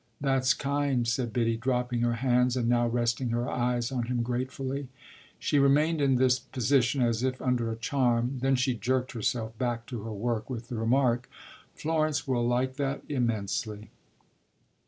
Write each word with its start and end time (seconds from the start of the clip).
"That's 0.19 0.55
kind," 0.55 1.07
said 1.07 1.31
Biddy, 1.31 1.57
dropping 1.57 2.01
her 2.01 2.15
hands 2.25 2.57
and 2.57 2.67
now 2.67 2.87
resting 2.87 3.29
her 3.29 3.47
eyes 3.47 3.91
on 3.91 4.07
him 4.07 4.23
gratefully. 4.23 4.87
She 5.37 5.59
remained 5.59 6.01
in 6.01 6.15
this 6.15 6.39
position 6.39 7.03
as 7.03 7.21
if 7.21 7.39
under 7.39 7.71
a 7.71 7.75
charm; 7.75 8.39
then 8.41 8.55
she 8.55 8.73
jerked 8.73 9.11
herself 9.11 9.55
back 9.59 9.85
to 9.85 10.01
her 10.01 10.11
work 10.11 10.49
with 10.49 10.69
the 10.69 10.75
remark: 10.75 11.29
"Florence 11.75 12.27
will 12.27 12.47
like 12.47 12.77
that 12.77 13.03
immensely." 13.09 13.91